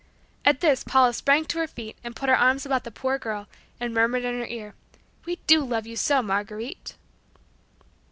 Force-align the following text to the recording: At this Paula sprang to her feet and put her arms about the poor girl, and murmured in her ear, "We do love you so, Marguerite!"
At 0.43 0.61
this 0.61 0.83
Paula 0.83 1.13
sprang 1.13 1.45
to 1.45 1.59
her 1.59 1.67
feet 1.67 1.95
and 2.03 2.15
put 2.15 2.27
her 2.27 2.35
arms 2.35 2.65
about 2.65 2.85
the 2.85 2.89
poor 2.89 3.19
girl, 3.19 3.47
and 3.79 3.93
murmured 3.93 4.23
in 4.23 4.39
her 4.39 4.47
ear, 4.47 4.73
"We 5.25 5.35
do 5.45 5.63
love 5.63 5.85
you 5.85 5.95
so, 5.95 6.23
Marguerite!" 6.23 6.95